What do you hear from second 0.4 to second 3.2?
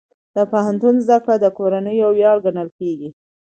پوهنتون زده کړه د کورنۍ ویاړ ګڼل کېږي.